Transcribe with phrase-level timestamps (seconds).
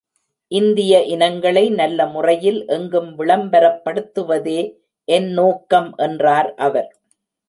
[0.51, 4.57] இந்திய இனங்களை நல்ல முறையில் எங்கும் விளம்பரப்படுத்துவதே
[5.07, 6.89] என் நோக்கம் என்றார் அவர்.